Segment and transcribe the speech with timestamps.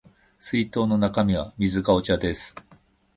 [0.39, 2.55] 水筒の中身は水かお茶です